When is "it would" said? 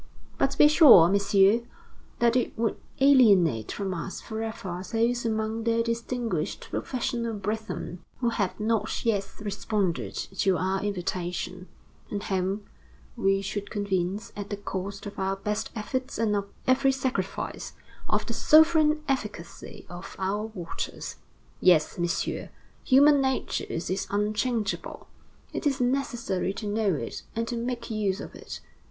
2.35-2.75